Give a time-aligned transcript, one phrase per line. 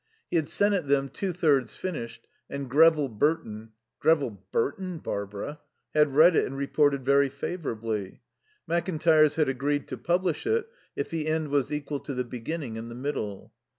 [0.31, 5.59] He had sent it them two thirds finished, and Grevill Burton "Grevill Burton, Barbara!"
[5.93, 8.23] had read it and reported very favourably.
[8.67, 12.89] Mackintyres had agreed to publish it if the end was equal to the beginning and
[12.89, 13.53] the middle.